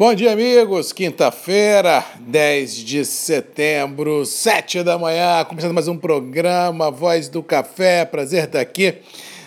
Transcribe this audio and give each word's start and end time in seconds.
Bom 0.00 0.14
dia, 0.14 0.32
amigos. 0.32 0.94
Quinta-feira, 0.94 2.02
10 2.20 2.76
de 2.76 3.04
setembro, 3.04 4.24
7 4.24 4.82
da 4.82 4.96
manhã, 4.96 5.44
começando 5.44 5.74
mais 5.74 5.88
um 5.88 5.98
programa 5.98 6.90
Voz 6.90 7.28
do 7.28 7.42
Café. 7.42 8.06
Prazer 8.06 8.44
estar 8.44 8.60
aqui. 8.60 8.94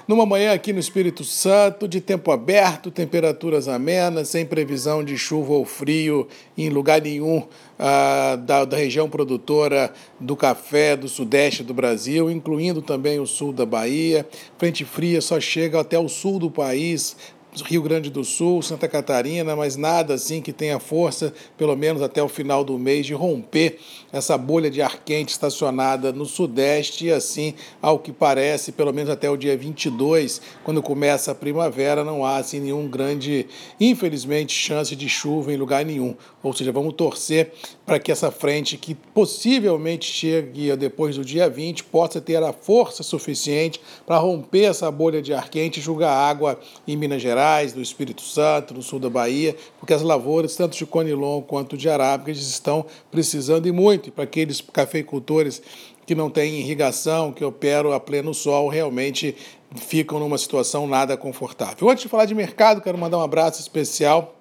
Numa 0.07 0.27
manhã 0.27 0.53
aqui 0.53 0.71
no 0.71 0.79
Espírito 0.79 1.23
Santo, 1.23 1.87
de 1.87 1.99
tempo 1.99 2.31
aberto, 2.31 2.91
temperaturas 2.91 3.67
amenas, 3.67 4.29
sem 4.29 4.45
previsão 4.45 5.03
de 5.03 5.17
chuva 5.17 5.53
ou 5.53 5.65
frio 5.65 6.27
em 6.55 6.69
lugar 6.69 7.01
nenhum 7.01 7.47
ah, 7.79 8.35
da, 8.35 8.63
da 8.63 8.77
região 8.77 9.09
produtora 9.09 9.91
do 10.19 10.35
café 10.35 10.95
do 10.95 11.09
sudeste 11.09 11.63
do 11.63 11.73
Brasil, 11.73 12.29
incluindo 12.29 12.79
também 12.79 13.19
o 13.19 13.25
sul 13.25 13.51
da 13.51 13.65
Bahia. 13.65 14.27
Frente 14.59 14.85
fria 14.85 15.19
só 15.19 15.39
chega 15.39 15.79
até 15.79 15.97
o 15.97 16.07
sul 16.07 16.37
do 16.37 16.51
país, 16.51 17.15
Rio 17.61 17.83
Grande 17.83 18.09
do 18.09 18.23
Sul, 18.23 18.61
Santa 18.63 18.87
Catarina, 18.87 19.55
mas 19.55 19.75
nada 19.75 20.15
assim 20.15 20.41
que 20.41 20.51
tenha 20.51 20.79
força, 20.79 21.33
pelo 21.57 21.75
menos 21.75 22.01
até 22.01 22.23
o 22.23 22.27
final 22.27 22.63
do 22.63 22.79
mês, 22.79 23.05
de 23.05 23.13
romper 23.13 23.79
essa 24.11 24.37
bolha 24.37 24.71
de 24.71 24.81
ar 24.81 25.03
quente 25.03 25.29
estacionada 25.29 26.11
no 26.11 26.25
Sudeste 26.25 27.05
e 27.05 27.11
assim, 27.11 27.53
ao 27.81 27.99
que 27.99 28.11
parece, 28.11 28.71
pelo 28.71 28.91
menos 28.91 29.09
até 29.09 29.29
o 29.29 29.37
dia 29.37 29.55
22, 29.55 30.41
quando 30.63 30.81
começa 30.81 31.31
a 31.31 31.35
primavera, 31.35 32.03
não 32.03 32.25
há 32.25 32.37
assim 32.37 32.59
nenhum 32.59 32.87
grande, 32.87 33.45
infelizmente, 33.79 34.53
chance 34.53 34.95
de 34.95 35.07
chuva 35.07 35.53
em 35.53 35.57
lugar 35.57 35.85
nenhum. 35.85 36.15
Ou 36.41 36.53
seja, 36.53 36.71
vamos 36.71 36.93
torcer 36.93 37.51
para 37.85 37.99
que 37.99 38.11
essa 38.11 38.31
frente 38.31 38.77
que 38.77 38.95
possivelmente 38.95 40.11
chegue 40.11 40.75
depois 40.75 41.15
do 41.15 41.23
dia 41.23 41.49
20 41.49 41.83
possa 41.85 42.19
ter 42.19 42.41
a 42.41 42.51
força 42.51 43.03
suficiente 43.03 43.79
para 44.05 44.17
romper 44.17 44.63
essa 44.63 44.89
bolha 44.89 45.21
de 45.21 45.33
ar 45.33 45.49
quente 45.49 45.79
e 45.79 45.83
jogar 45.83 46.13
água 46.13 46.59
em 46.87 46.97
Minas 46.97 47.21
Gerais 47.21 47.42
Gerais, 47.43 47.73
do 47.73 47.81
Espírito 47.81 48.21
Santo, 48.21 48.73
no 48.73 48.81
sul 48.81 48.99
da 48.99 49.09
Bahia, 49.09 49.53
porque 49.77 49.93
as 49.93 50.01
lavouras, 50.01 50.55
tanto 50.55 50.77
de 50.77 50.85
conilon 50.85 51.41
quanto 51.41 51.75
de 51.75 51.89
arábica, 51.89 52.31
estão 52.31 52.85
precisando 53.11 53.67
e 53.67 53.71
muito. 53.71 54.11
Para 54.11 54.23
aqueles 54.23 54.61
cafeicultores 54.61 55.61
que 56.05 56.15
não 56.15 56.29
têm 56.29 56.61
irrigação, 56.61 57.33
que 57.33 57.43
operam 57.43 57.91
a 57.91 57.99
pleno 57.99 58.33
sol, 58.33 58.69
realmente 58.69 59.35
ficam 59.75 60.19
numa 60.19 60.37
situação 60.37 60.87
nada 60.87 61.17
confortável. 61.17 61.89
Antes 61.89 62.03
de 62.03 62.09
falar 62.09 62.25
de 62.25 62.33
mercado, 62.33 62.79
quero 62.81 62.97
mandar 62.97 63.17
um 63.17 63.23
abraço 63.23 63.59
especial 63.59 64.35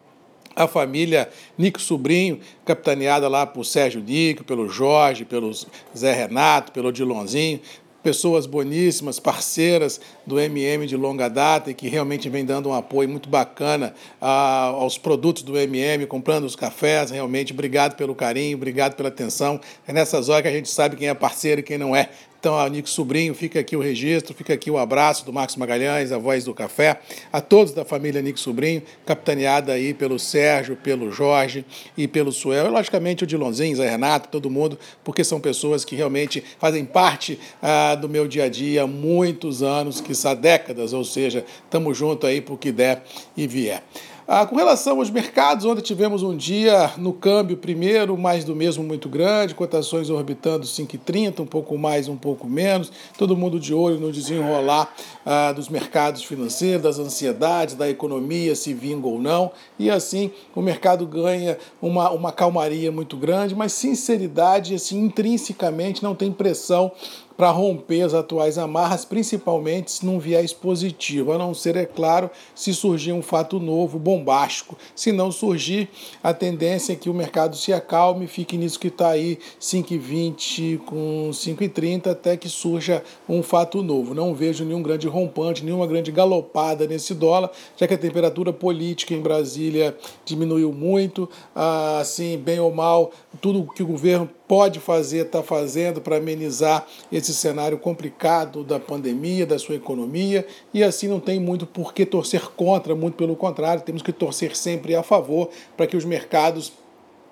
à 0.54 0.68
família 0.68 1.28
Nico 1.58 1.80
Sobrinho, 1.80 2.38
capitaneada 2.64 3.26
lá 3.26 3.44
por 3.46 3.64
Sérgio 3.64 4.00
Nico, 4.00 4.44
pelo 4.44 4.68
Jorge, 4.68 5.24
pelo 5.24 5.50
Zé 5.96 6.12
Renato, 6.12 6.70
pelo 6.70 6.88
Odilonzinho, 6.88 7.60
pessoas 8.02 8.46
boníssimas, 8.46 9.20
parceiras 9.20 10.00
do 10.26 10.40
MM 10.40 10.86
de 10.86 10.96
longa 10.96 11.28
data 11.28 11.70
e 11.70 11.74
que 11.74 11.88
realmente 11.88 12.28
vem 12.28 12.44
dando 12.44 12.68
um 12.68 12.74
apoio 12.74 13.08
muito 13.08 13.28
bacana 13.28 13.94
ah, 14.20 14.72
aos 14.74 14.98
produtos 14.98 15.42
do 15.42 15.56
MM, 15.56 16.06
comprando 16.06 16.44
os 16.44 16.56
cafés. 16.56 17.10
Realmente, 17.10 17.52
obrigado 17.52 17.96
pelo 17.96 18.14
carinho, 18.14 18.56
obrigado 18.56 18.94
pela 18.94 19.08
atenção. 19.08 19.60
É 19.86 19.92
nessas 19.92 20.28
horas 20.28 20.42
que 20.42 20.48
a 20.48 20.52
gente 20.52 20.68
sabe 20.68 20.96
quem 20.96 21.08
é 21.08 21.14
parceiro 21.14 21.60
e 21.60 21.64
quem 21.64 21.78
não 21.78 21.94
é. 21.94 22.08
Então, 22.42 22.58
a 22.58 22.68
Nico 22.68 22.90
Sobrinho, 22.90 23.36
fica 23.36 23.60
aqui 23.60 23.76
o 23.76 23.80
registro, 23.80 24.34
fica 24.34 24.52
aqui 24.52 24.68
o 24.68 24.76
abraço 24.76 25.24
do 25.24 25.32
Marcos 25.32 25.54
Magalhães, 25.54 26.10
a 26.10 26.18
voz 26.18 26.42
do 26.42 26.52
café, 26.52 26.98
a 27.32 27.40
todos 27.40 27.72
da 27.72 27.84
família 27.84 28.20
Nico 28.20 28.40
Sobrinho, 28.40 28.82
capitaneada 29.06 29.74
aí 29.74 29.94
pelo 29.94 30.18
Sérgio, 30.18 30.74
pelo 30.74 31.12
Jorge 31.12 31.64
e 31.96 32.08
pelo 32.08 32.32
Suel, 32.32 32.66
e 32.66 32.68
logicamente 32.68 33.22
o 33.22 33.28
Dilonzinho, 33.28 33.76
Zé 33.76 33.88
Renato, 33.88 34.28
todo 34.28 34.50
mundo, 34.50 34.76
porque 35.04 35.22
são 35.22 35.38
pessoas 35.38 35.84
que 35.84 35.94
realmente 35.94 36.42
fazem 36.58 36.84
parte 36.84 37.38
ah, 37.62 37.94
do 37.94 38.08
meu 38.08 38.26
dia 38.26 38.46
a 38.46 38.48
dia 38.48 38.82
há 38.82 38.86
muitos 38.88 39.62
anos, 39.62 40.00
que 40.00 40.12
há 40.26 40.34
décadas, 40.34 40.92
ou 40.92 41.04
seja, 41.04 41.44
estamos 41.62 41.96
juntos 41.96 42.28
aí 42.28 42.40
por 42.40 42.58
que 42.58 42.72
der 42.72 43.04
e 43.36 43.46
vier. 43.46 43.84
Ah, 44.26 44.46
com 44.46 44.54
relação 44.54 44.98
aos 44.98 45.10
mercados, 45.10 45.64
onde 45.64 45.82
tivemos 45.82 46.22
um 46.22 46.36
dia 46.36 46.92
no 46.96 47.12
câmbio 47.12 47.56
primeiro, 47.56 48.16
mais 48.16 48.44
do 48.44 48.54
mesmo 48.54 48.84
muito 48.84 49.08
grande, 49.08 49.52
cotações 49.52 50.10
orbitando 50.10 50.64
5,30, 50.64 51.40
um 51.40 51.46
pouco 51.46 51.76
mais, 51.76 52.06
um 52.06 52.16
pouco 52.16 52.46
menos, 52.46 52.92
todo 53.18 53.36
mundo 53.36 53.58
de 53.58 53.74
olho 53.74 53.98
no 53.98 54.12
desenrolar 54.12 54.94
ah, 55.26 55.50
dos 55.50 55.68
mercados 55.68 56.22
financeiros, 56.22 56.82
das 56.82 57.00
ansiedades, 57.00 57.74
da 57.74 57.90
economia, 57.90 58.54
se 58.54 58.72
vinga 58.72 59.08
ou 59.08 59.20
não, 59.20 59.50
e 59.76 59.90
assim 59.90 60.30
o 60.54 60.62
mercado 60.62 61.04
ganha 61.04 61.58
uma, 61.80 62.08
uma 62.10 62.30
calmaria 62.30 62.92
muito 62.92 63.16
grande, 63.16 63.56
mas 63.56 63.72
sinceridade, 63.72 64.72
assim, 64.72 65.00
intrinsecamente 65.00 66.00
não 66.00 66.14
tem 66.14 66.30
pressão 66.30 66.92
para 67.36 67.50
romper 67.50 68.02
as 68.02 68.14
atuais 68.14 68.58
amarras, 68.58 69.04
principalmente 69.04 70.04
num 70.04 70.18
viés 70.18 70.52
positivo, 70.52 71.32
a 71.32 71.38
não 71.38 71.54
ser, 71.54 71.76
é 71.76 71.84
claro, 71.84 72.30
se 72.54 72.74
surgir 72.74 73.12
um 73.12 73.22
fato 73.22 73.58
novo, 73.58 73.98
bombástico. 73.98 74.76
Se 74.94 75.12
não 75.12 75.30
surgir, 75.30 75.88
a 76.22 76.32
tendência 76.34 76.92
é 76.92 76.96
que 76.96 77.10
o 77.10 77.14
mercado 77.14 77.56
se 77.56 77.72
acalme, 77.72 78.26
fique 78.26 78.56
nisso 78.56 78.78
que 78.78 78.88
está 78.88 79.10
aí, 79.10 79.38
5,20 79.60 80.78
com 80.78 81.30
5,30, 81.32 82.10
até 82.10 82.36
que 82.36 82.48
surja 82.48 83.02
um 83.28 83.42
fato 83.42 83.82
novo. 83.82 84.14
Não 84.14 84.34
vejo 84.34 84.64
nenhum 84.64 84.82
grande 84.82 85.08
rompante, 85.08 85.64
nenhuma 85.64 85.86
grande 85.86 86.10
galopada 86.10 86.86
nesse 86.86 87.14
dólar, 87.14 87.50
já 87.76 87.86
que 87.86 87.94
a 87.94 87.98
temperatura 87.98 88.52
política 88.52 89.14
em 89.14 89.20
Brasília 89.20 89.96
diminuiu 90.24 90.72
muito, 90.72 91.28
ah, 91.54 91.98
assim, 92.00 92.36
bem 92.36 92.60
ou 92.60 92.72
mal, 92.72 93.12
tudo 93.40 93.66
que 93.72 93.82
o 93.82 93.86
governo 93.86 94.28
pode 94.52 94.80
fazer, 94.80 95.26
está 95.26 95.42
fazendo 95.42 96.00
para 96.00 96.16
amenizar 96.16 96.86
esse 97.10 97.21
cenário 97.30 97.78
complicado 97.78 98.64
da 98.64 98.80
pandemia, 98.80 99.46
da 99.46 99.58
sua 99.58 99.74
economia, 99.74 100.46
e 100.72 100.82
assim 100.82 101.06
não 101.06 101.20
tem 101.20 101.38
muito 101.38 101.66
por 101.66 101.92
que 101.92 102.06
torcer 102.06 102.48
contra, 102.56 102.94
muito 102.94 103.14
pelo 103.14 103.36
contrário, 103.36 103.82
temos 103.82 104.02
que 104.02 104.12
torcer 104.12 104.56
sempre 104.56 104.94
a 104.94 105.02
favor 105.02 105.50
para 105.76 105.86
que 105.86 105.96
os 105.96 106.04
mercados 106.04 106.72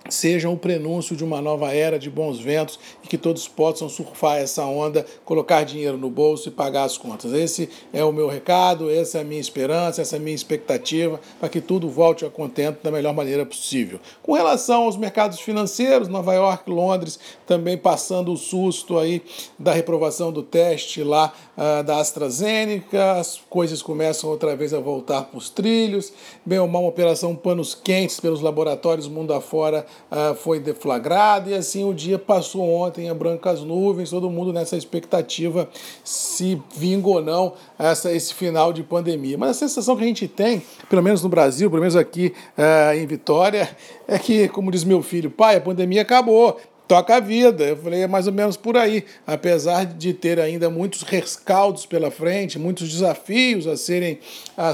sejam 0.08 0.52
o 0.52 0.56
prenúncio 0.56 1.14
de 1.14 1.22
uma 1.22 1.40
nova 1.40 1.72
era 1.72 1.98
de 1.98 2.10
bons 2.10 2.40
ventos 2.40 2.78
e 3.04 3.06
que 3.06 3.18
todos 3.18 3.46
possam 3.46 3.88
surfar 3.88 4.38
essa 4.38 4.64
onda, 4.64 5.04
colocar 5.24 5.64
dinheiro 5.64 5.96
no 5.96 6.10
bolso 6.10 6.48
e 6.48 6.52
pagar 6.52 6.84
as 6.84 6.96
contas. 6.96 7.32
Esse 7.32 7.68
é 7.92 8.04
o 8.04 8.12
meu 8.12 8.28
recado, 8.28 8.90
essa 8.90 9.18
é 9.18 9.20
a 9.20 9.24
minha 9.24 9.40
esperança, 9.40 10.02
essa 10.02 10.16
é 10.16 10.18
a 10.18 10.22
minha 10.22 10.34
expectativa 10.34 11.20
para 11.38 11.48
que 11.48 11.60
tudo 11.60 11.88
volte 11.88 12.24
a 12.24 12.30
contento 12.30 12.82
da 12.82 12.90
melhor 12.90 13.14
maneira 13.14 13.44
possível. 13.44 14.00
Com 14.22 14.32
relação 14.32 14.84
aos 14.84 14.96
mercados 14.96 15.40
financeiros, 15.40 16.08
Nova 16.08 16.34
York, 16.34 16.68
Londres, 16.70 17.18
também 17.46 17.76
passando 17.76 18.32
o 18.32 18.36
susto 18.36 18.98
aí 18.98 19.22
da 19.58 19.72
reprovação 19.72 20.32
do 20.32 20.42
teste 20.42 21.02
lá 21.02 21.32
uh, 21.56 21.84
da 21.84 21.98
AstraZeneca, 21.98 23.12
as 23.12 23.40
coisas 23.48 23.82
começam 23.82 24.30
outra 24.30 24.56
vez 24.56 24.72
a 24.72 24.80
voltar 24.80 25.24
para 25.24 25.38
os 25.38 25.50
trilhos, 25.50 26.12
bem 26.44 26.58
ou 26.58 26.66
mal 26.66 26.82
uma 26.82 26.88
operação 26.88 27.36
panos 27.36 27.74
quentes 27.74 28.18
pelos 28.18 28.40
laboratórios 28.40 29.06
mundo 29.06 29.34
afora 29.34 29.86
uh, 30.10 30.34
foi 30.34 30.60
deflagrado 30.60 31.50
e 31.50 31.54
assim 31.54 31.84
o 31.84 31.92
dia 31.92 32.18
passou 32.18 32.68
ontem 32.68 33.08
a 33.08 33.14
brancas 33.14 33.60
nuvens, 33.60 34.10
todo 34.10 34.30
mundo 34.30 34.52
nessa 34.52 34.76
expectativa 34.76 35.68
se 36.04 36.60
vinga 36.76 37.08
ou 37.08 37.22
não 37.22 37.54
essa, 37.78 38.12
esse 38.12 38.34
final 38.34 38.72
de 38.72 38.82
pandemia. 38.82 39.36
Mas 39.38 39.50
a 39.50 39.54
sensação 39.54 39.96
que 39.96 40.04
a 40.04 40.06
gente 40.06 40.28
tem, 40.28 40.62
pelo 40.88 41.02
menos 41.02 41.22
no 41.22 41.28
Brasil, 41.28 41.68
pelo 41.70 41.80
menos 41.80 41.96
aqui 41.96 42.32
uh, 42.56 42.96
em 42.96 43.06
Vitória, 43.06 43.68
é 44.06 44.18
que, 44.18 44.48
como 44.48 44.70
diz 44.70 44.84
meu 44.84 45.02
filho, 45.02 45.30
pai, 45.30 45.56
a 45.56 45.60
pandemia 45.60 46.02
acabou, 46.02 46.58
toca 46.90 47.14
a 47.14 47.20
vida. 47.20 47.62
Eu 47.62 47.76
falei, 47.76 48.02
é 48.02 48.08
mais 48.08 48.26
ou 48.26 48.32
menos 48.32 48.56
por 48.56 48.76
aí. 48.76 49.04
Apesar 49.24 49.86
de 49.86 50.12
ter 50.12 50.40
ainda 50.40 50.68
muitos 50.68 51.02
rescaldos 51.02 51.86
pela 51.86 52.10
frente, 52.10 52.58
muitos 52.58 52.90
desafios 52.90 53.68
a 53.68 53.76
serem 53.76 54.18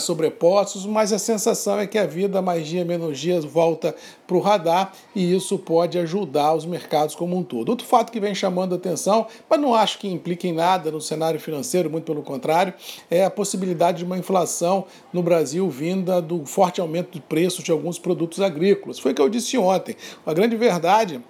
sobrepostos, 0.01 0.87
mas 0.87 1.13
a 1.13 1.19
sensação 1.19 1.79
é 1.79 1.87
que 1.87 1.99
a 1.99 2.07
vida, 2.07 2.41
mais 2.41 2.67
dia, 2.67 2.87
menos 2.87 3.19
dias, 3.19 3.45
volta 3.45 3.95
para 4.27 4.35
o 4.35 4.41
radar 4.41 4.95
e 5.15 5.37
isso 5.37 5.59
pode 5.59 5.99
ajudar 5.99 6.55
os 6.55 6.65
mercados 6.65 7.15
como 7.15 7.37
um 7.37 7.43
todo. 7.43 7.69
Outro 7.69 7.87
fato 7.87 8.11
que 8.11 8.19
vem 8.19 8.35
chamando 8.35 8.75
atenção, 8.75 9.27
mas 9.49 9.61
não 9.61 9.75
acho 9.75 9.99
que 9.99 10.09
implique 10.09 10.49
em 10.49 10.53
nada 10.53 10.91
no 10.91 11.03
cenário 11.03 11.39
financeiro, 11.39 11.91
muito 11.91 12.07
pelo 12.07 12.23
contrário, 12.23 12.73
é 13.11 13.27
a 13.27 13.31
possibilidade 13.31 13.99
de 13.99 14.05
uma 14.05 14.17
inflação 14.17 14.87
no 15.13 15.23
Brasil 15.23 15.69
vinda 15.69 16.23
do 16.23 16.47
forte 16.47 16.81
aumento 16.81 17.13
de 17.13 17.21
preços 17.21 17.63
de 17.63 17.71
alguns 17.71 17.99
produtos 17.99 18.41
agrícolas. 18.41 18.99
Foi 18.99 19.13
o 19.13 19.15
que 19.15 19.21
eu 19.21 19.29
disse 19.29 19.59
ontem. 19.59 19.95
A 20.25 20.33
grande 20.33 20.57
verdade 20.57 21.21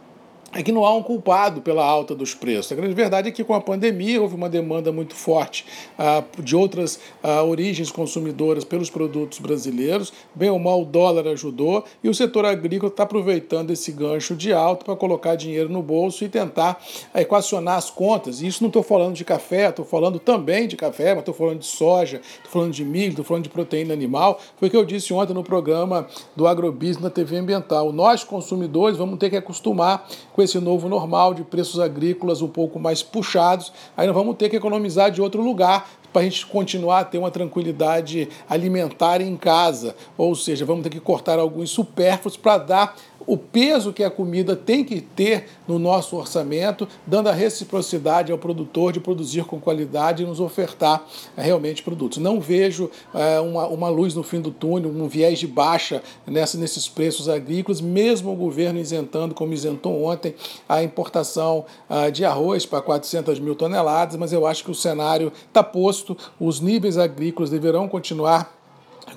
é 0.57 0.63
que 0.63 0.73
não 0.73 0.87
há 0.87 0.95
um 0.95 1.03
culpado 1.03 1.61
pela 1.61 1.85
alta 1.85 2.15
dos 2.15 2.35
preços. 2.35 2.73
A 2.73 2.75
grande 2.75 2.95
verdade 2.95 3.29
é 3.29 3.31
que 3.31 3.45
com 3.45 3.53
a 3.53 3.61
pandemia 3.61 4.23
houve 4.23 4.35
uma 4.35 4.49
demanda 4.49 4.91
muito 4.91 5.15
forte 5.15 5.67
ah, 5.99 6.25
de 6.39 6.57
outras 6.57 6.99
ah, 7.23 7.43
origens 7.43 7.91
consumidoras 7.91 8.65
pelos 8.65 8.89
produtos 8.89 9.39
brasileiros. 9.39 10.15
Bem 10.35 10.49
ou 10.49 10.59
mal 10.59 10.81
o 10.81 10.85
dólar 10.87 11.29
ajudou 11.29 11.85
e 12.03 12.09
o 12.09 12.15
setor 12.15 12.47
agrícola 12.47 12.91
está 12.91 13.03
aproveitando 13.03 13.71
esse 13.71 13.93
gancho 13.93 14.35
de 14.35 14.51
alta 14.51 14.87
para 14.87 14.97
colocar 14.97 15.35
dinheiro 15.35 15.69
no 15.69 15.83
bolso 15.83 16.25
e 16.25 16.29
tentar 16.29 16.83
ah, 17.13 17.21
equacionar 17.21 17.77
as 17.77 17.91
contas. 17.91 18.41
E 18.41 18.47
isso 18.47 18.63
não 18.63 18.69
estou 18.69 18.83
falando 18.83 19.15
de 19.15 19.27
café, 19.27 19.69
estou 19.69 19.85
falando 19.85 20.19
também 20.19 20.67
de 20.67 20.77
café, 20.77 21.11
mas 21.11 21.19
estou 21.19 21.35
falando 21.35 21.59
de 21.59 21.67
soja, 21.67 22.23
estou 22.37 22.51
falando 22.51 22.73
de 22.73 22.85
milho, 22.85 23.11
estou 23.11 23.25
falando 23.27 23.45
de 23.45 23.51
proteína 23.51 23.93
animal. 23.93 24.41
Foi 24.57 24.69
o 24.69 24.71
que 24.71 24.77
eu 24.77 24.87
disse 24.87 25.13
ontem 25.13 25.35
no 25.35 25.45
programa 25.45 26.07
do 26.35 26.47
Agrobusiness 26.47 27.03
na 27.03 27.11
TV 27.11 27.37
Ambiental. 27.37 27.93
Nós, 27.93 28.25
consumidores, 28.25 28.97
vamos 28.97 29.19
ter 29.19 29.29
que 29.29 29.37
acostumar 29.37 30.09
com 30.33 30.46
esse 30.47 30.59
novo 30.59 30.89
normal 30.89 31.35
de 31.35 31.45
preços 31.45 31.79
agrícolas 31.79 32.41
um 32.41 32.49
pouco 32.49 32.79
mais 32.79 33.03
puxados, 33.03 33.73
aí 33.97 34.07
nós 34.07 34.17
vamos 34.17 34.37
ter 34.37 34.49
que 34.49 34.57
economizar 34.57 35.11
de 35.11 35.21
outro 35.21 35.43
lugar 35.43 35.87
para 36.13 36.23
a 36.23 36.25
gente 36.25 36.47
continuar 36.47 37.01
a 37.01 37.05
ter 37.05 37.19
uma 37.19 37.31
tranquilidade 37.31 38.29
alimentar 38.49 39.21
em 39.21 39.37
casa. 39.37 39.95
Ou 40.17 40.35
seja, 40.35 40.65
vamos 40.65 40.83
ter 40.83 40.89
que 40.89 40.99
cortar 40.99 41.39
alguns 41.39 41.69
supérfluos 41.69 42.39
para 42.39 42.57
dar 42.57 42.97
o 43.27 43.37
peso 43.37 43.93
que 43.93 44.05
a 44.05 44.11
comida 44.11 44.55
tem 44.55 44.85
que 44.85 45.01
ter 45.01 45.49
no 45.67 45.79
nosso 45.79 46.17
orçamento, 46.17 46.89
dando 47.07 47.29
a 47.29 47.33
reciprocidade 47.33 48.31
ao 48.31 48.39
produtor 48.39 48.93
de 48.93 49.01
produzir 49.01 49.45
com 49.45 49.61
qualidade 49.61 50.23
e 50.23 50.27
nos 50.27 50.41
ofertar 50.41 51.05
é, 51.37 51.43
realmente 51.43 51.83
produtos. 51.83 52.19
Não 52.19 52.41
vejo 52.41 52.91
é, 53.13 53.41
uma, 53.41 53.67
uma 53.67 53.89
luz 53.89 54.15
no 54.15 54.23
fim 54.23 54.41
do 54.41 54.51
túnel, 54.51 54.91
um 54.91 55.09
viés 55.09 55.39
de 55.39 55.47
baixa 55.47 56.03
nessa, 56.27 56.57
nesses 56.57 56.89
preços 56.89 57.29
agrícolas, 57.29 57.81
mesmo 57.81 58.33
o 58.33 58.37
governo 58.37 58.79
isentando, 58.79 59.35
como 59.35 59.53
isentou 59.53 60.05
ontem, 60.05 60.35
a 60.69 60.83
importação 60.83 61.65
uh, 61.89 62.11
de 62.11 62.25
arroz 62.25 62.65
para 62.65 62.81
400 62.81 63.39
mil 63.41 63.55
toneladas, 63.55 64.17
mas 64.17 64.33
eu 64.33 64.47
acho 64.47 64.65
que 64.65 64.71
o 64.71 64.75
cenário 64.75 65.33
está 65.49 65.63
posto, 65.63 66.17
os 66.39 66.61
níveis 66.61 66.97
agrícolas 66.99 67.51
deverão 67.51 67.89
continuar 67.89 68.56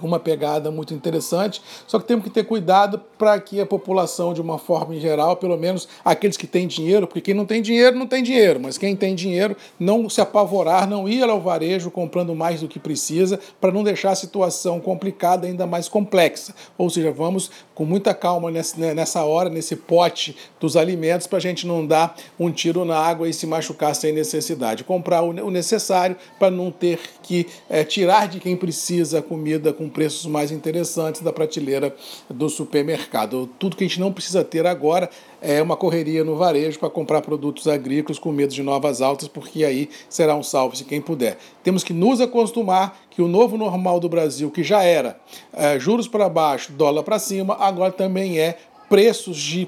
uma 0.01 0.19
pegada 0.19 0.71
muito 0.71 0.93
interessante. 0.93 1.61
Só 1.87 1.99
que 1.99 2.05
temos 2.05 2.23
que 2.23 2.29
ter 2.29 2.43
cuidado 2.43 3.01
para 3.17 3.39
que 3.39 3.59
a 3.59 3.65
população, 3.65 4.33
de 4.33 4.41
uma 4.41 4.57
forma 4.57 4.95
em 4.95 4.99
geral, 4.99 5.35
pelo 5.37 5.57
menos 5.57 5.87
aqueles 6.03 6.37
que 6.37 6.47
têm 6.47 6.67
dinheiro, 6.67 7.07
porque 7.07 7.21
quem 7.21 7.33
não 7.33 7.45
tem 7.45 7.61
dinheiro 7.61 7.97
não 7.97 8.07
tem 8.07 8.23
dinheiro, 8.23 8.59
mas 8.59 8.77
quem 8.77 8.95
tem 8.95 9.15
dinheiro 9.15 9.55
não 9.79 10.09
se 10.09 10.21
apavorar, 10.21 10.87
não 10.87 11.07
ir 11.07 11.23
ao 11.23 11.41
varejo 11.41 11.91
comprando 11.91 12.33
mais 12.35 12.61
do 12.61 12.67
que 12.67 12.79
precisa, 12.79 13.39
para 13.59 13.71
não 13.71 13.83
deixar 13.83 14.11
a 14.11 14.15
situação 14.15 14.79
complicada 14.79 15.47
ainda 15.47 15.65
mais 15.65 15.89
complexa. 15.89 16.53
Ou 16.77 16.89
seja, 16.89 17.11
vamos 17.11 17.51
com 17.75 17.85
muita 17.85 18.13
calma 18.13 18.51
né, 18.51 18.93
nessa 18.93 19.23
hora, 19.23 19.49
nesse 19.49 19.75
pote 19.75 20.35
dos 20.59 20.75
alimentos, 20.75 21.27
para 21.27 21.37
a 21.37 21.41
gente 21.41 21.65
não 21.65 21.85
dar 21.85 22.15
um 22.39 22.51
tiro 22.51 22.83
na 22.83 22.97
água 22.97 23.27
e 23.27 23.33
se 23.33 23.47
machucar 23.47 23.95
sem 23.95 24.11
necessidade. 24.11 24.83
Comprar 24.83 25.21
o 25.21 25.49
necessário 25.49 26.15
para 26.37 26.51
não 26.51 26.71
ter 26.71 26.99
que 27.23 27.47
é, 27.69 27.83
tirar 27.83 28.27
de 28.27 28.39
quem 28.39 28.55
precisa 28.55 29.19
a 29.19 29.21
comida 29.21 29.68
com 29.73 29.89
preços 29.89 30.25
mais 30.25 30.51
interessantes 30.51 31.21
da 31.21 31.31
prateleira 31.31 31.95
do 32.29 32.49
supermercado. 32.49 33.49
Tudo 33.59 33.75
que 33.75 33.83
a 33.83 33.87
gente 33.87 33.99
não 33.99 34.11
precisa 34.11 34.43
ter 34.43 34.65
agora 34.65 35.09
é 35.41 35.61
uma 35.61 35.77
correria 35.77 36.23
no 36.23 36.35
varejo 36.35 36.79
para 36.79 36.89
comprar 36.89 37.21
produtos 37.21 37.67
agrícolas 37.67 38.19
com 38.19 38.31
medo 38.31 38.53
de 38.53 38.61
novas 38.61 39.01
altas, 39.01 39.27
porque 39.27 39.63
aí 39.63 39.89
será 40.09 40.35
um 40.35 40.43
salve 40.43 40.77
se 40.77 40.83
quem 40.83 41.01
puder. 41.01 41.37
Temos 41.63 41.83
que 41.83 41.93
nos 41.93 42.19
acostumar 42.19 42.99
que 43.09 43.21
o 43.21 43.27
novo 43.27 43.57
normal 43.57 43.99
do 43.99 44.09
Brasil, 44.09 44.51
que 44.51 44.63
já 44.63 44.83
era 44.83 45.19
é, 45.53 45.79
juros 45.79 46.07
para 46.07 46.29
baixo, 46.29 46.71
dólar 46.71 47.03
para 47.03 47.19
cima, 47.19 47.55
agora 47.59 47.91
também 47.91 48.39
é 48.39 48.57
preços 48.89 49.37
de 49.37 49.67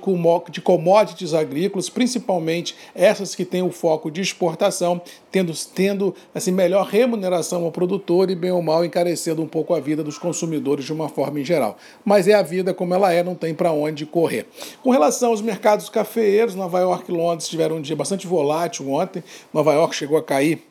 commodities 0.64 1.34
agrícolas, 1.34 1.90
principalmente 1.90 2.76
essas 2.96 3.36
que 3.36 3.46
têm 3.46 3.62
o 3.62 3.72
foco 3.72 4.10
de 4.10 4.20
exportação, 4.20 5.00
tendo, 5.32 5.54
tendo 5.74 6.16
assim, 6.34 6.52
melhor 6.52 6.88
remuneração 6.88 7.64
ao 7.64 7.72
produtor 7.72 8.30
e, 8.30 8.36
bem 8.36 8.52
ou 8.52 8.62
mal, 8.62 8.84
encarecendo 8.84 9.42
um 9.42 9.48
pouco 9.48 9.74
a 9.76 9.80
vida 9.80 10.04
dos 10.04 10.18
consumidores 10.18 10.84
de 10.86 10.92
uma 10.92 11.08
forma 11.08 11.40
em 11.40 11.46
geral. 11.46 11.78
Mas 12.04 12.28
é 12.28 12.34
a 12.34 12.42
vida 12.42 12.74
como 12.74 12.94
ela 12.94 13.14
é, 13.14 13.24
não 13.24 13.36
tem 13.36 13.54
para 13.54 13.72
onde 13.72 14.06
correr. 14.06 14.48
Com 14.82 14.90
relação 14.90 15.30
aos 15.30 15.42
mercados 15.42 15.88
cafeeiros, 15.88 16.56
Nova 16.56 16.80
York 16.80 17.12
e 17.12 17.16
Londres 17.16 17.48
tiveram 17.48 17.78
um 17.78 17.82
dia 17.82 17.96
bastante 17.96 18.26
volátil 18.26 18.92
ontem. 18.92 19.24
Nova 19.54 19.74
York 19.74 19.96
chegou 19.96 20.18
a 20.18 20.24
cair 20.24 20.71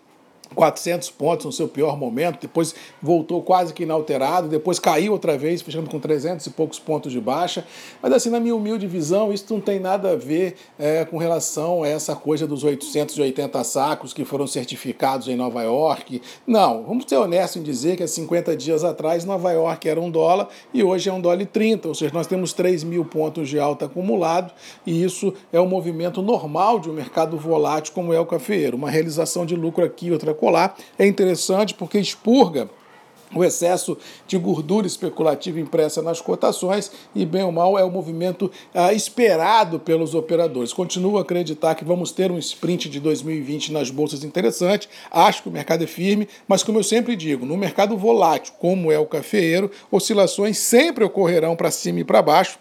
400 0.55 1.11
pontos 1.11 1.47
no 1.47 1.53
seu 1.53 1.69
pior 1.69 1.97
momento, 1.97 2.41
depois 2.41 2.75
voltou 3.01 3.43
quase 3.43 3.73
que 3.73 3.85
inalterado, 3.85 4.49
depois 4.49 4.79
caiu 4.79 5.13
outra 5.13 5.39
vez, 5.39 5.63
fechando 5.63 5.89
com 5.89 5.99
300 5.99 6.47
e 6.47 6.51
poucos 6.51 6.79
pontos 6.79 7.13
de 7.13 7.21
baixa. 7.21 7.65
Mas, 8.03 8.13
assim, 8.13 8.31
na 8.31 8.41
minha 8.41 8.55
humilde 8.55 8.87
visão, 8.87 9.33
isso 9.33 9.47
não 9.51 9.61
tem 9.61 9.79
nada 9.79 10.13
a 10.13 10.17
ver 10.17 10.57
é, 10.79 11.05
com 11.05 11.19
relação 11.19 11.83
a 11.83 11.89
essa 11.89 12.17
coisa 12.17 12.47
dos 12.47 12.65
880 12.65 13.63
sacos 13.65 14.13
que 14.13 14.25
foram 14.25 14.47
certificados 14.47 15.29
em 15.29 15.37
Nova 15.37 15.63
York. 15.63 16.21
Não, 16.47 16.85
vamos 16.85 17.05
ser 17.07 17.17
honestos 17.17 17.61
em 17.61 17.63
dizer 17.63 17.97
que 17.97 18.03
há 18.03 18.09
50 18.09 18.57
dias 18.57 18.85
atrás 18.85 19.25
Nova 19.25 19.53
York 19.53 19.89
era 19.89 20.01
um 20.01 20.11
dólar 20.11 20.49
e 20.75 20.83
hoje 20.83 21.09
é 21.09 21.13
um 21.13 21.21
dólar 21.21 21.41
e 21.41 21.47
30, 21.47 21.89
ou 21.89 21.95
seja, 21.95 22.13
nós 22.13 22.27
temos 22.27 22.53
3 22.53 22.85
mil 22.85 23.05
pontos 23.05 23.49
de 23.49 23.59
alta 23.59 23.87
acumulado 23.87 24.53
e 24.87 25.03
isso 25.03 25.33
é 25.53 25.61
um 25.61 25.67
movimento 25.67 26.23
normal 26.23 26.79
de 26.79 26.91
um 26.91 26.93
mercado 26.93 27.37
volátil 27.37 27.93
como 27.95 28.13
é 28.13 28.21
o 28.21 28.27
cafeeiro. 28.27 28.77
Uma 28.77 28.91
realização 28.91 29.47
de 29.47 29.55
lucro 29.55 29.85
aqui, 29.85 30.11
outra 30.11 30.35
colar 30.41 30.77
é 30.99 31.07
interessante 31.07 31.75
porque 31.75 31.99
expurga 31.99 32.69
o 33.35 33.45
excesso 33.45 33.97
de 34.27 34.37
gordura 34.37 34.87
especulativa 34.87 35.61
impressa 35.61 36.03
nas 36.03 36.21
cotações 36.21 36.91
e, 37.15 37.25
bem 37.25 37.45
ou 37.45 37.53
mal, 37.53 37.79
é 37.79 37.85
o 37.85 37.91
movimento 37.91 38.51
ah, 38.75 38.93
esperado 38.93 39.79
pelos 39.79 40.15
operadores. 40.15 40.73
Continuo 40.73 41.17
a 41.17 41.21
acreditar 41.21 41.77
que 41.77 41.85
vamos 41.85 42.11
ter 42.11 42.33
um 42.33 42.39
sprint 42.39 42.89
de 42.89 42.99
2020 42.99 43.73
nas 43.73 43.91
bolsas 43.91 44.25
interessante. 44.25 44.89
Acho 45.11 45.45
que 45.45 45.49
o 45.49 45.53
mercado 45.53 45.85
é 45.85 45.87
firme, 45.87 46.29
mas, 46.49 46.65
como 46.65 46.79
eu 46.79 46.85
sempre 46.85 47.15
digo, 47.15 47.47
no 47.47 47.57
mercado 47.57 47.97
volátil, 47.97 48.53
como 48.59 48.91
é 48.91 48.99
o 48.99 49.07
cafeeiro, 49.07 49.71
oscilações 49.93 50.59
sempre 50.59 51.05
ocorrerão 51.05 51.55
para 51.55 51.71
cima 51.71 52.01
e 52.01 52.05
para 52.05 52.23
baixo 52.23 52.59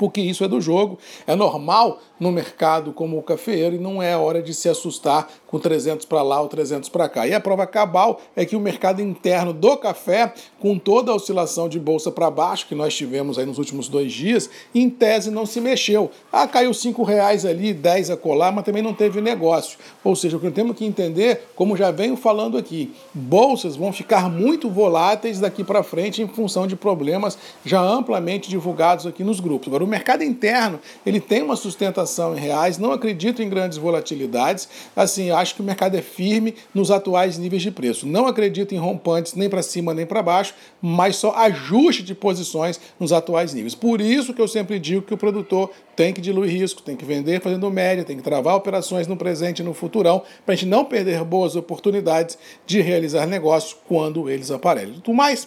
porque 0.00 0.22
isso 0.22 0.42
é 0.42 0.48
do 0.48 0.62
jogo. 0.62 0.98
É 1.26 1.36
normal 1.36 2.00
no 2.18 2.32
mercado 2.32 2.90
como 2.90 3.18
o 3.18 3.22
cafeeiro 3.22 3.76
e 3.76 3.78
não 3.78 4.02
é 4.02 4.16
hora 4.16 4.42
de 4.42 4.54
se 4.54 4.66
assustar 4.66 5.28
com 5.46 5.58
300 5.58 6.06
para 6.06 6.22
lá 6.22 6.40
ou 6.40 6.48
300 6.48 6.88
para 6.88 7.06
cá. 7.06 7.26
E 7.26 7.34
a 7.34 7.40
prova 7.40 7.66
cabal 7.66 8.18
é 8.34 8.46
que 8.46 8.56
o 8.56 8.60
mercado 8.60 9.02
interno 9.02 9.52
do 9.52 9.76
café, 9.76 10.32
com 10.58 10.78
toda 10.78 11.12
a 11.12 11.14
oscilação 11.14 11.68
de 11.68 11.78
bolsa 11.78 12.10
para 12.10 12.30
baixo 12.30 12.66
que 12.66 12.74
nós 12.74 12.94
tivemos 12.94 13.38
aí 13.38 13.44
nos 13.44 13.58
últimos 13.58 13.88
dois 13.88 14.10
dias, 14.10 14.48
em 14.74 14.88
tese 14.88 15.30
não 15.30 15.44
se 15.44 15.60
mexeu. 15.60 16.10
Ah, 16.32 16.48
caiu 16.48 16.72
5 16.72 17.02
reais 17.02 17.44
ali, 17.44 17.74
10 17.74 18.10
a 18.10 18.16
colar, 18.16 18.52
mas 18.52 18.64
também 18.64 18.82
não 18.82 18.94
teve 18.94 19.20
negócio. 19.20 19.78
Ou 20.02 20.16
seja, 20.16 20.38
o 20.38 20.40
que 20.40 20.50
temos 20.50 20.76
que 20.76 20.86
entender, 20.86 21.48
como 21.54 21.76
já 21.76 21.90
venho 21.90 22.16
falando 22.16 22.56
aqui, 22.56 22.94
bolsas 23.12 23.76
vão 23.76 23.92
ficar 23.92 24.30
muito 24.30 24.70
voláteis 24.70 25.40
daqui 25.40 25.62
para 25.62 25.82
frente 25.82 26.22
em 26.22 26.28
função 26.28 26.66
de 26.66 26.74
problemas 26.74 27.36
já 27.66 27.82
amplamente 27.82 28.48
divulgados 28.48 29.06
aqui 29.06 29.22
nos 29.22 29.40
grupos. 29.40 29.68
Agora, 29.68 29.89
mercado 29.90 30.22
interno 30.22 30.80
ele 31.04 31.20
tem 31.20 31.42
uma 31.42 31.56
sustentação 31.56 32.36
em 32.36 32.40
reais, 32.40 32.78
não 32.78 32.92
acredito 32.92 33.42
em 33.42 33.48
grandes 33.48 33.76
volatilidades. 33.76 34.68
Assim, 34.94 35.30
acho 35.30 35.54
que 35.54 35.60
o 35.60 35.64
mercado 35.64 35.96
é 35.96 36.02
firme 36.02 36.54
nos 36.72 36.90
atuais 36.90 37.36
níveis 37.36 37.62
de 37.62 37.70
preço. 37.70 38.06
Não 38.06 38.26
acredito 38.26 38.74
em 38.74 38.78
rompantes 38.78 39.34
nem 39.34 39.48
para 39.48 39.62
cima 39.62 39.92
nem 39.92 40.06
para 40.06 40.22
baixo, 40.22 40.54
mas 40.80 41.16
só 41.16 41.34
ajuste 41.34 42.02
de 42.02 42.14
posições 42.14 42.80
nos 42.98 43.12
atuais 43.12 43.52
níveis. 43.52 43.74
Por 43.74 44.00
isso 44.00 44.32
que 44.32 44.40
eu 44.40 44.48
sempre 44.48 44.78
digo 44.78 45.02
que 45.02 45.14
o 45.14 45.18
produtor 45.18 45.70
tem 46.00 46.14
que 46.14 46.20
diluir 46.20 46.50
risco, 46.50 46.80
tem 46.80 46.96
que 46.96 47.04
vender 47.04 47.42
fazendo 47.42 47.70
média, 47.70 48.04
tem 48.04 48.16
que 48.16 48.22
travar 48.22 48.56
operações 48.56 49.06
no 49.06 49.16
presente 49.16 49.60
e 49.60 49.62
no 49.62 49.74
futurão, 49.74 50.22
para 50.46 50.54
a 50.54 50.56
gente 50.56 50.66
não 50.66 50.84
perder 50.84 51.22
boas 51.24 51.56
oportunidades 51.56 52.38
de 52.66 52.80
realizar 52.80 53.26
negócios 53.26 53.76
quando 53.86 54.30
eles 54.30 54.50
aparecem. 54.50 54.94
Tudo 54.94 55.14
mais, 55.14 55.46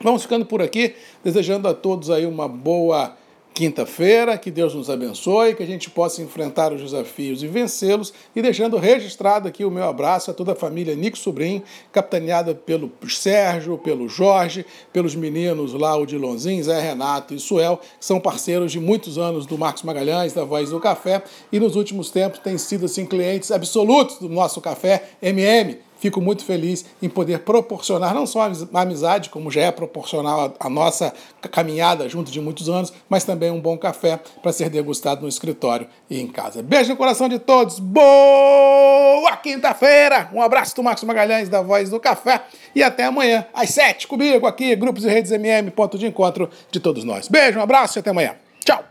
vamos 0.00 0.22
ficando 0.22 0.46
por 0.46 0.62
aqui, 0.62 0.94
desejando 1.24 1.66
a 1.66 1.74
todos 1.74 2.08
aí 2.08 2.24
uma 2.24 2.46
boa 2.46 3.16
quinta-feira. 3.54 4.36
Que 4.38 4.50
Deus 4.50 4.74
nos 4.74 4.88
abençoe, 4.88 5.54
que 5.54 5.62
a 5.62 5.66
gente 5.66 5.90
possa 5.90 6.22
enfrentar 6.22 6.72
os 6.72 6.80
desafios 6.80 7.42
e 7.42 7.46
vencê-los. 7.46 8.12
E 8.34 8.42
deixando 8.42 8.76
registrado 8.76 9.48
aqui 9.48 9.64
o 9.64 9.70
meu 9.70 9.84
abraço 9.84 10.30
a 10.30 10.34
toda 10.34 10.52
a 10.52 10.56
família 10.56 10.94
Nico 10.94 11.18
Sobrinho, 11.18 11.62
capitaneada 11.92 12.54
pelo 12.54 12.90
Sérgio, 13.08 13.76
pelo 13.78 14.08
Jorge, 14.08 14.64
pelos 14.92 15.14
meninos 15.14 15.72
lá, 15.72 15.96
o 15.96 16.06
Dilonzinho, 16.06 16.64
Zé 16.64 16.80
Renato 16.80 17.34
e 17.34 17.38
Suel, 17.38 17.78
que 17.78 18.04
são 18.04 18.20
parceiros 18.20 18.72
de 18.72 18.80
muitos 18.80 19.18
anos 19.18 19.46
do 19.46 19.58
Marcos 19.58 19.82
Magalhães, 19.82 20.32
da 20.32 20.44
Voz 20.44 20.70
do 20.70 20.80
Café, 20.80 21.22
e 21.52 21.60
nos 21.60 21.76
últimos 21.76 22.10
tempos 22.10 22.38
têm 22.40 22.56
sido 22.56 22.86
assim, 22.86 23.04
clientes 23.04 23.50
absolutos 23.50 24.18
do 24.18 24.28
nosso 24.28 24.60
café 24.60 25.10
MM 25.20 25.89
Fico 26.00 26.20
muito 26.20 26.44
feliz 26.44 26.84
em 27.02 27.08
poder 27.08 27.40
proporcionar 27.40 28.14
não 28.14 28.26
só 28.26 28.40
a 28.42 28.80
amizade, 28.80 29.28
como 29.28 29.50
já 29.50 29.60
é 29.60 29.70
proporcional 29.70 30.54
a 30.58 30.70
nossa 30.70 31.12
caminhada 31.52 32.08
junto 32.08 32.32
de 32.32 32.40
muitos 32.40 32.68
anos, 32.70 32.92
mas 33.08 33.22
também 33.22 33.50
um 33.50 33.60
bom 33.60 33.76
café 33.76 34.18
para 34.42 34.50
ser 34.50 34.70
degustado 34.70 35.22
no 35.22 35.28
escritório 35.28 35.86
e 36.08 36.18
em 36.18 36.26
casa. 36.26 36.62
Beijo 36.62 36.90
no 36.90 36.96
coração 36.96 37.28
de 37.28 37.38
todos. 37.38 37.78
Boa 37.78 39.36
quinta-feira! 39.36 40.30
Um 40.32 40.40
abraço 40.40 40.74
do 40.74 40.82
Marcos 40.82 41.04
Magalhães, 41.04 41.50
da 41.50 41.60
Voz 41.60 41.90
do 41.90 42.00
Café. 42.00 42.42
E 42.74 42.82
até 42.82 43.04
amanhã, 43.04 43.46
às 43.52 43.68
sete, 43.70 44.06
comigo 44.06 44.46
aqui, 44.46 44.74
Grupos 44.74 45.04
e 45.04 45.08
Redes 45.08 45.30
MM, 45.30 45.70
ponto 45.70 45.98
de 45.98 46.06
encontro 46.06 46.48
de 46.70 46.80
todos 46.80 47.04
nós. 47.04 47.28
Beijo, 47.28 47.58
um 47.58 47.62
abraço 47.62 47.98
e 47.98 48.00
até 48.00 48.08
amanhã. 48.08 48.34
Tchau! 48.64 48.82